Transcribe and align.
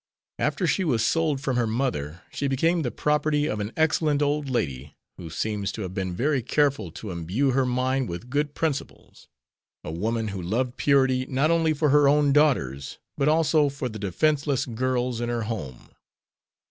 After 0.39 0.65
she 0.65 0.83
was 0.83 1.05
sold 1.05 1.41
from 1.41 1.57
her 1.57 1.67
mother 1.67 2.23
she 2.31 2.47
became 2.47 2.81
the 2.81 2.89
property 2.89 3.45
of 3.45 3.59
an 3.59 3.71
excellent 3.77 4.23
old 4.23 4.49
lady, 4.49 4.95
who 5.17 5.29
seems 5.29 5.71
to 5.73 5.83
have 5.83 5.93
been 5.93 6.15
very 6.15 6.41
careful 6.41 6.89
to 6.93 7.11
imbue 7.11 7.51
her 7.51 7.67
mind 7.67 8.09
with 8.09 8.27
good 8.31 8.55
principles; 8.55 9.27
a 9.83 9.91
woman 9.91 10.29
who 10.29 10.41
loved 10.41 10.75
purity, 10.75 11.27
not 11.27 11.51
only 11.51 11.71
for 11.73 11.89
her 11.89 12.07
own 12.07 12.33
daughters, 12.33 12.97
but 13.15 13.27
also 13.29 13.69
for 13.69 13.89
the 13.89 13.99
defenseless 13.99 14.65
girls 14.65 15.21
in 15.21 15.29
her 15.29 15.43
home. 15.43 15.89